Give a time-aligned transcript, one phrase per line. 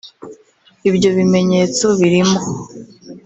[0.89, 2.39] ibyo bimenyetso birimo